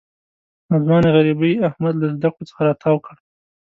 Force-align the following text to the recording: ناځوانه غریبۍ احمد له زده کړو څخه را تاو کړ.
ناځوانه 0.69 1.09
غریبۍ 1.15 1.53
احمد 1.69 1.93
له 2.01 2.07
زده 2.15 2.27
کړو 2.33 2.47
څخه 2.49 2.61
را 2.67 2.73
تاو 2.81 2.97
کړ. 3.05 3.15